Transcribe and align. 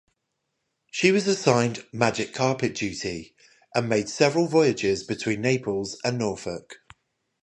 She 0.89 1.11
was 1.11 1.27
assigned 1.27 1.85
"Magic 1.93 2.33
Carpet" 2.33 2.73
duty, 2.73 3.35
and 3.75 3.87
made 3.87 4.09
several 4.09 4.47
voyages 4.47 5.03
between 5.03 5.41
Naples 5.41 5.99
and 6.03 6.17
Norfolk. 6.17 6.77